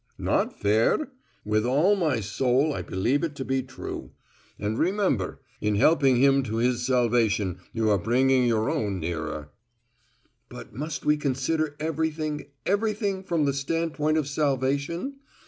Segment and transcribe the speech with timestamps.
[0.17, 1.11] "Not fair?
[1.45, 4.13] With all my soul I believe it to be true.
[4.57, 9.51] And, remember, in helping him to his salvation you are bringing your own nearer."
[10.49, 15.17] "But must we consider everything, everything from the standpoint of salvation?